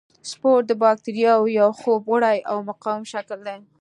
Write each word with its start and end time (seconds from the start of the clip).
سپور 0.31 0.59
د 0.69 0.71
باکتریاوو 0.83 1.53
یو 1.59 1.69
خوب 1.79 2.01
وړی 2.07 2.37
او 2.49 2.57
مقاوم 2.69 3.03
شکل 3.13 3.39
دی. 3.47 3.57